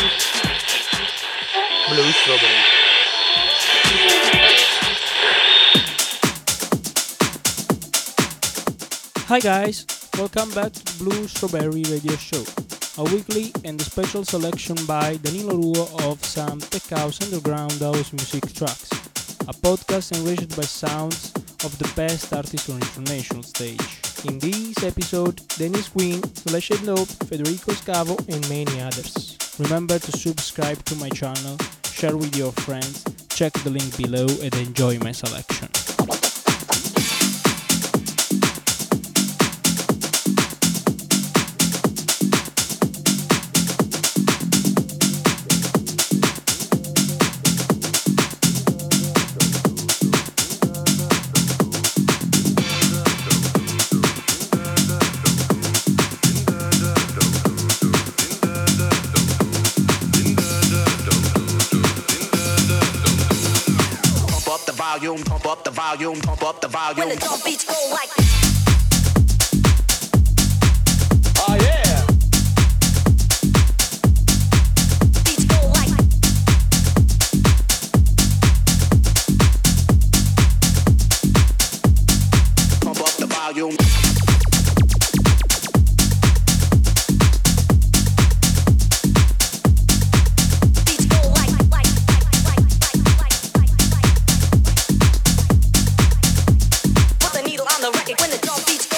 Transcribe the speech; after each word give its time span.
Blue 0.00 0.08
Strawberry. 2.12 2.60
Hi 9.26 9.40
guys, 9.40 9.84
welcome 10.16 10.50
back 10.52 10.72
to 10.72 10.84
the 10.84 11.04
Blue 11.04 11.28
Strawberry 11.28 11.82
Radio 11.90 12.16
Show, 12.16 12.42
a 12.96 13.04
weekly 13.12 13.52
and 13.66 13.78
special 13.78 14.24
selection 14.24 14.76
by 14.86 15.18
Danilo 15.18 15.58
Ruo 15.58 16.10
of 16.10 16.24
some 16.24 16.60
tech 16.60 16.88
house 16.98 17.20
underground 17.22 17.78
house 17.80 18.14
music 18.14 18.50
tracks, 18.54 18.90
a 19.48 19.52
podcast 19.52 20.16
enriched 20.16 20.56
by 20.56 20.62
sounds 20.62 21.34
of 21.62 21.76
the 21.78 21.92
best 21.94 22.32
artists 22.32 22.70
on 22.70 22.76
international 22.76 23.42
stage. 23.42 24.00
In 24.24 24.38
this 24.38 24.82
episode, 24.82 25.46
Dennis 25.58 25.90
Quin, 25.90 26.22
Celeste 26.34 26.82
Nope, 26.84 27.08
Federico 27.28 27.72
Scavo, 27.72 28.16
and 28.34 28.48
many 28.48 28.80
others. 28.80 29.39
Remember 29.60 29.98
to 29.98 30.12
subscribe 30.12 30.82
to 30.86 30.96
my 30.96 31.10
channel, 31.10 31.58
share 31.84 32.16
with 32.16 32.34
your 32.34 32.50
friends, 32.50 33.04
check 33.28 33.52
the 33.52 33.68
link 33.68 33.94
below, 33.94 34.26
and 34.42 34.54
enjoy 34.54 34.98
my 35.00 35.12
selection. 35.12 35.49
Up 66.50 66.60
the 66.60 66.66
When 66.68 66.94
volume. 66.96 67.08
the 67.10 67.16
drum 67.16 67.38
beats 67.44 67.64
go 67.64 67.79
the 97.80 97.90
when 98.20 98.30
the 98.30 98.38
drum 98.38 98.60
beats 98.66 98.89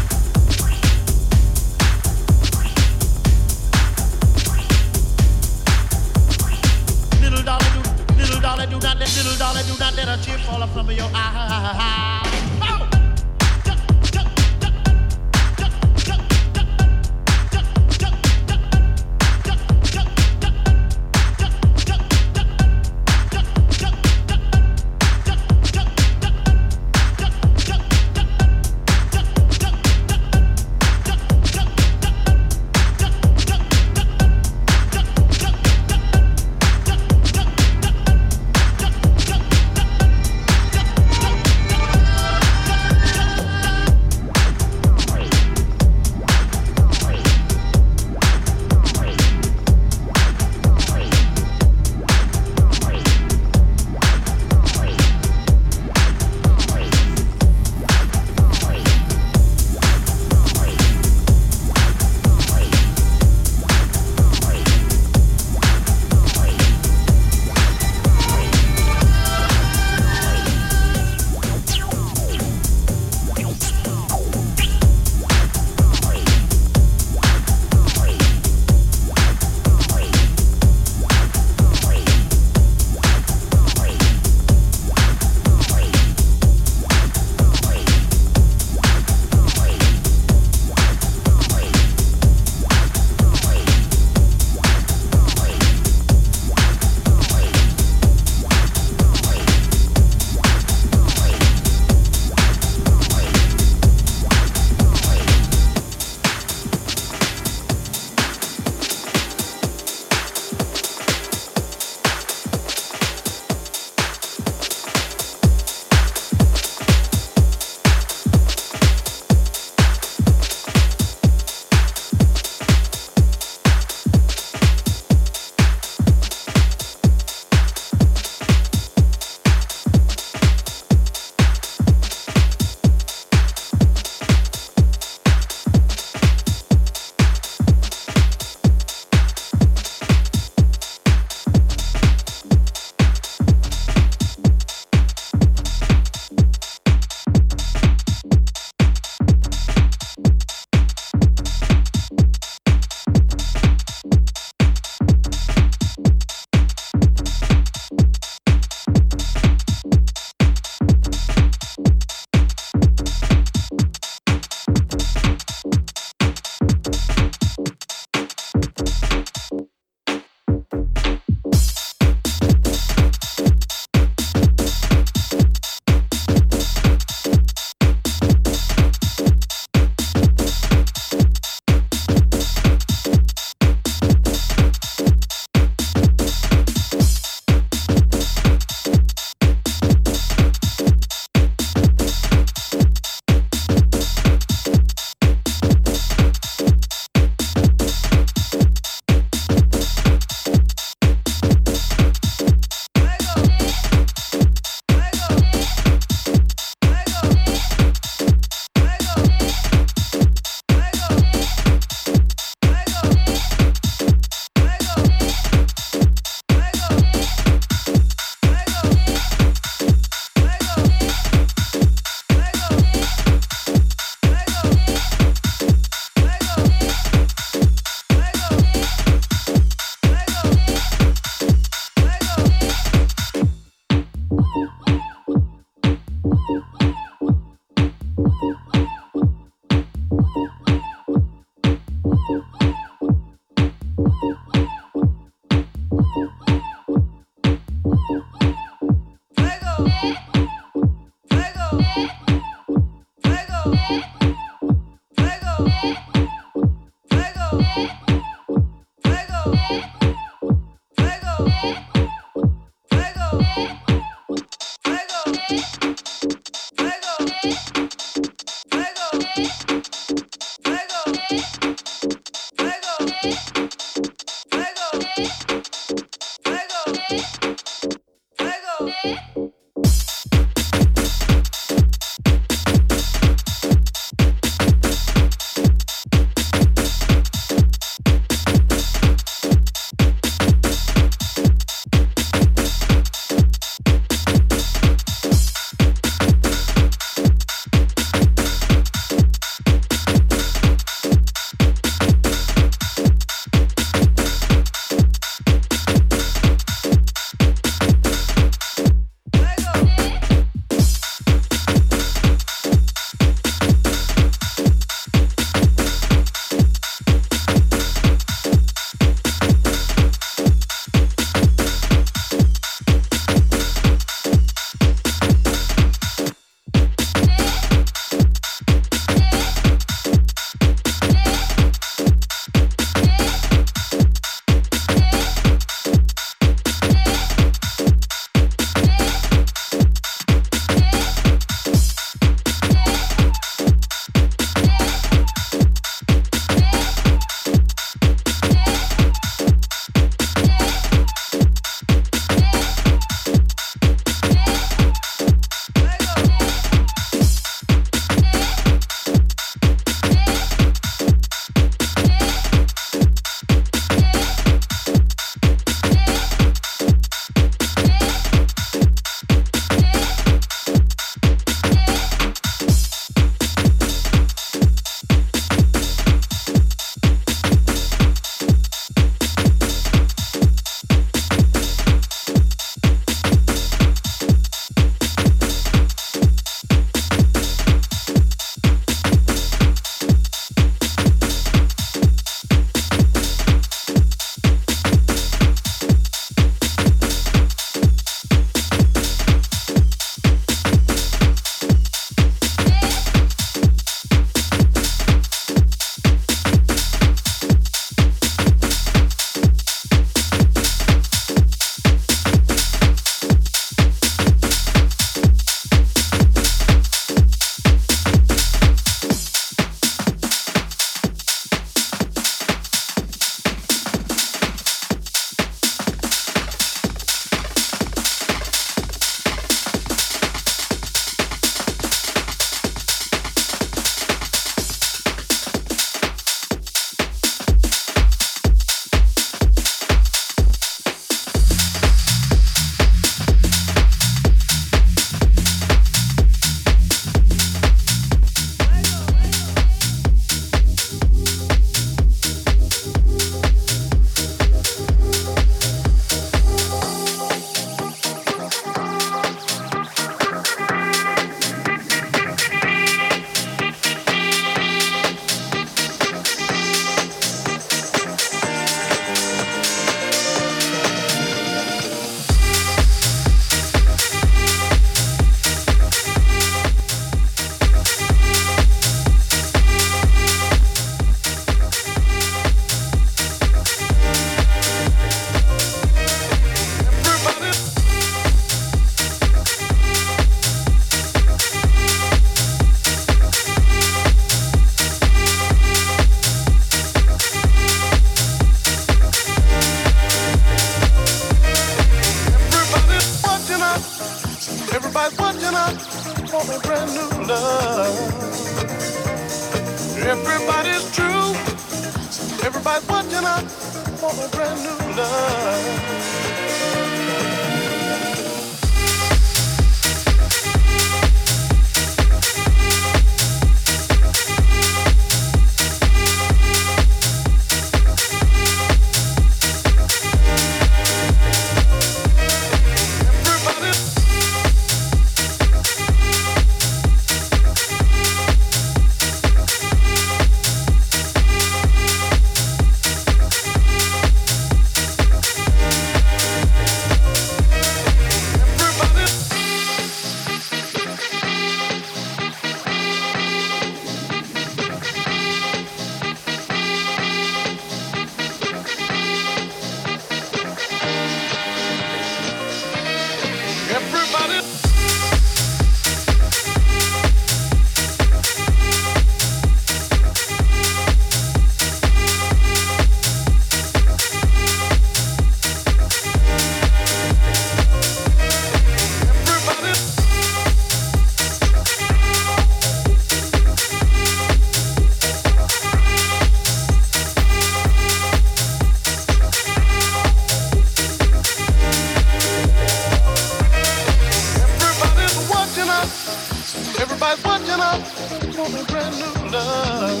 brand 598.70 598.96
new 598.98 599.30
love. 599.30 600.00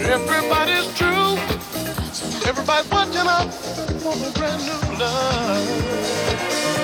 Everybody's 0.00 0.86
true. 0.98 1.36
Everybody's 2.48 2.90
watching 2.90 3.28
us 3.28 4.02
for 4.02 4.12
a 4.12 4.32
brand 4.32 4.62
new 4.62 4.98
love. 4.98 6.79